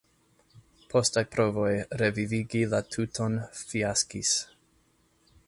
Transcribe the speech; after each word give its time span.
Postaj 0.93 1.23
provoj 1.35 1.69
revivigi 2.03 2.63
la 2.73 2.81
tuton 2.97 3.37
fiaskis. 3.61 4.35